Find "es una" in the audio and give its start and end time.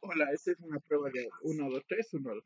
0.52-0.80